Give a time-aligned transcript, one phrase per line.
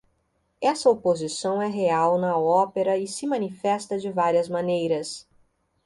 [0.59, 5.29] Essa oposição é real na ópera e se manifesta de várias maneiras.